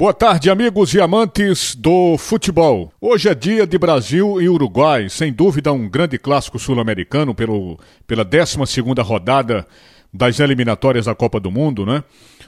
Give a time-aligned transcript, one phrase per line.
[0.00, 2.90] Boa tarde, amigos e amantes do futebol.
[2.98, 8.80] Hoje é dia de Brasil e Uruguai, sem dúvida um grande clássico sul-americano pela 12
[9.04, 9.66] rodada
[10.12, 12.02] das eliminatórias da Copa do Mundo, né?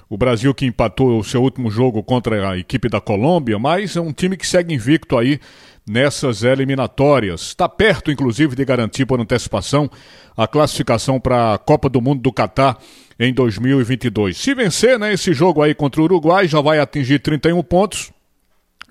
[0.08, 4.00] O Brasil que empatou o seu último jogo contra a equipe da Colômbia, mas é
[4.00, 5.40] um time que segue invicto aí
[5.88, 7.42] nessas eliminatórias.
[7.42, 9.90] Está perto, inclusive, de garantir por antecipação
[10.36, 12.78] a classificação para a Copa do Mundo do Catar
[13.18, 14.36] em 2022.
[14.36, 18.12] Se vencer né, esse jogo aí contra o Uruguai, já vai atingir 31 pontos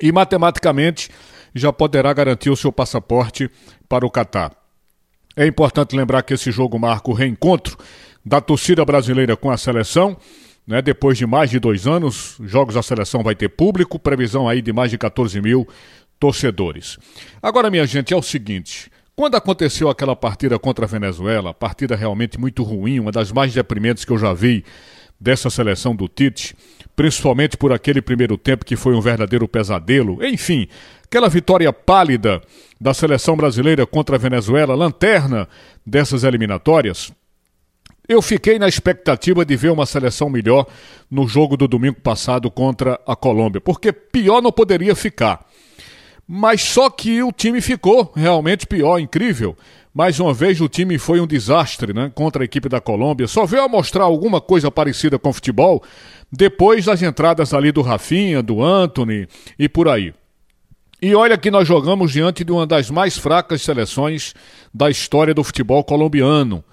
[0.02, 1.10] e matematicamente
[1.54, 3.50] já poderá garantir o seu passaporte
[3.88, 4.54] para o Catar.
[5.36, 7.78] É importante lembrar que esse jogo marca o reencontro
[8.26, 10.18] da torcida brasileira com a seleção.
[10.66, 14.62] Né, depois de mais de dois anos, jogos da seleção vai ter público, previsão aí
[14.62, 15.68] de mais de 14 mil
[16.20, 17.00] torcedores.
[17.42, 22.40] Agora, minha gente, é o seguinte: quando aconteceu aquela partida contra a Venezuela, partida realmente
[22.40, 24.64] muito ruim, uma das mais deprimentes que eu já vi
[25.20, 26.56] dessa seleção do Tite,
[26.96, 30.68] principalmente por aquele primeiro tempo que foi um verdadeiro pesadelo, enfim,
[31.06, 32.42] aquela vitória pálida
[32.80, 35.48] da seleção brasileira contra a Venezuela, lanterna
[35.86, 37.12] dessas eliminatórias.
[38.08, 40.66] Eu fiquei na expectativa de ver uma seleção melhor
[41.10, 45.46] no jogo do domingo passado contra a Colômbia, porque pior não poderia ficar.
[46.28, 49.56] Mas só que o time ficou realmente pior, incrível.
[49.94, 53.28] Mais uma vez o time foi um desastre né, contra a equipe da Colômbia.
[53.28, 55.84] Só veio a mostrar alguma coisa parecida com futebol
[56.32, 59.28] depois das entradas ali do Rafinha, do Anthony
[59.60, 60.14] e por aí.
[61.02, 64.34] E olha que nós jogamos diante de uma das mais fracas seleções
[64.74, 66.64] da história do futebol colombiano.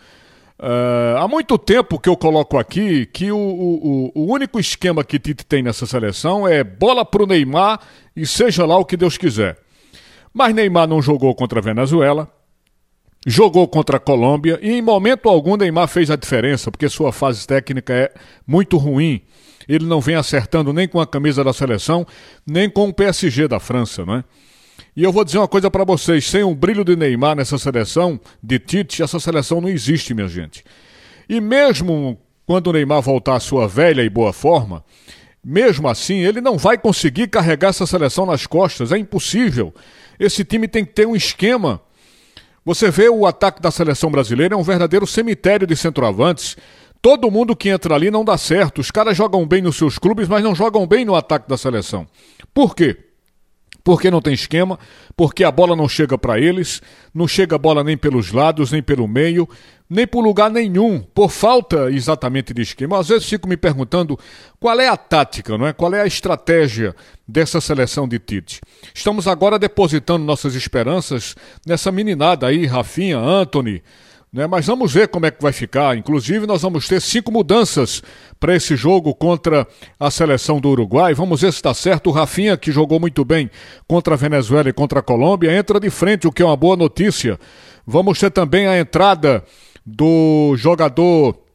[0.58, 5.16] Uh, há muito tempo que eu coloco aqui que o, o, o único esquema que
[5.16, 7.78] Tite tem nessa seleção é bola pro Neymar
[8.16, 9.56] e seja lá o que Deus quiser.
[10.34, 12.28] Mas Neymar não jogou contra a Venezuela,
[13.24, 17.46] jogou contra a Colômbia e em momento algum Neymar fez a diferença, porque sua fase
[17.46, 18.12] técnica é
[18.44, 19.22] muito ruim.
[19.68, 22.04] Ele não vem acertando nem com a camisa da seleção,
[22.44, 24.24] nem com o PSG da França, não é?
[24.98, 28.18] E eu vou dizer uma coisa para vocês: sem um brilho de Neymar nessa seleção,
[28.42, 30.64] de Tite, essa seleção não existe, minha gente.
[31.28, 34.84] E mesmo quando o Neymar voltar à sua velha e boa forma,
[35.44, 39.72] mesmo assim, ele não vai conseguir carregar essa seleção nas costas, é impossível.
[40.18, 41.80] Esse time tem que ter um esquema.
[42.64, 46.56] Você vê o ataque da seleção brasileira, é um verdadeiro cemitério de centroavantes.
[47.00, 48.80] Todo mundo que entra ali não dá certo.
[48.80, 52.04] Os caras jogam bem nos seus clubes, mas não jogam bem no ataque da seleção.
[52.52, 53.07] Por quê?
[53.88, 54.78] Porque não tem esquema,
[55.16, 56.82] porque a bola não chega para eles,
[57.14, 59.48] não chega a bola nem pelos lados, nem pelo meio,
[59.88, 62.98] nem por lugar nenhum, por falta exatamente de esquema.
[62.98, 64.18] Às vezes fico me perguntando
[64.60, 65.72] qual é a tática, não é?
[65.72, 66.94] Qual é a estratégia
[67.26, 68.60] dessa seleção de Tite.
[68.94, 71.34] Estamos agora depositando nossas esperanças
[71.66, 73.82] nessa meninada aí, Rafinha, Anthony,
[74.32, 74.46] né?
[74.46, 75.96] Mas vamos ver como é que vai ficar.
[75.96, 78.02] Inclusive, nós vamos ter cinco mudanças
[78.38, 79.66] para esse jogo contra
[79.98, 81.14] a seleção do Uruguai.
[81.14, 82.08] Vamos ver se está certo.
[82.10, 83.50] O Rafinha, que jogou muito bem
[83.86, 86.76] contra a Venezuela e contra a Colômbia, entra de frente, o que é uma boa
[86.76, 87.38] notícia.
[87.86, 89.42] Vamos ter também a entrada
[89.84, 91.47] do jogador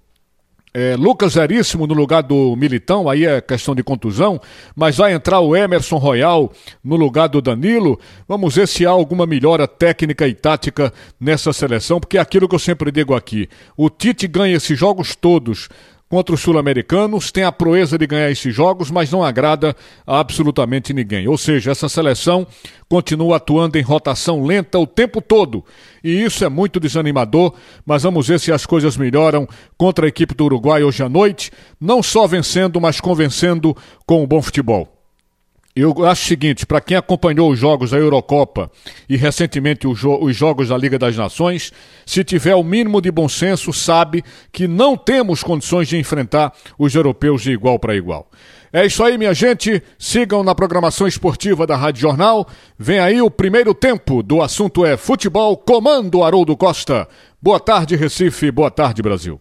[0.73, 4.41] é, Lucas Veríssimo no lugar do Militão, aí é questão de contusão,
[4.75, 6.51] mas vai entrar o Emerson Royal
[6.84, 8.00] no lugar do Danilo.
[8.28, 12.56] Vamos ver se há alguma melhora técnica e tática nessa seleção, porque é aquilo que
[12.56, 13.47] eu sempre digo aqui:
[13.78, 15.69] o Tite ganha esses jogos todos
[16.13, 19.75] contra os sul-americanos, tem a proeza de ganhar esses jogos, mas não agrada
[20.06, 21.28] absolutamente ninguém.
[21.28, 22.46] Ou seja, essa seleção
[22.88, 25.66] continua atuando em rotação lenta o tempo todo.
[26.03, 30.35] E isso é muito desanimador, mas vamos ver se as coisas melhoram contra a equipe
[30.35, 33.75] do Uruguai hoje à noite, não só vencendo, mas convencendo
[34.06, 34.92] com o bom futebol.
[35.75, 38.69] Eu acho o seguinte, para quem acompanhou os jogos da Eurocopa
[39.09, 41.73] e recentemente os, jo os, jogos da Liga das Nações,
[42.06, 46.94] se tiver o mínimo de bom senso, sabe que não temos condições de enfrentar os
[46.94, 48.29] europeus de igual para igual.
[48.72, 49.81] É isso aí, minha gente.
[49.97, 52.47] Sigam na programação esportiva da Rádio Jornal.
[52.78, 55.57] Vem aí o primeiro tempo do assunto é futebol.
[55.57, 57.07] Comando Haroldo Costa.
[57.41, 58.51] Boa tarde, Recife.
[58.51, 59.40] Boa tarde, Brasil.